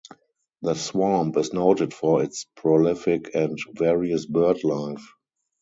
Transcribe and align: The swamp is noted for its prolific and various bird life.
The 0.63 0.73
swamp 0.73 1.37
is 1.37 1.53
noted 1.53 1.93
for 1.93 2.23
its 2.23 2.47
prolific 2.55 3.29
and 3.35 3.55
various 3.75 4.25
bird 4.25 4.63
life. 4.63 5.07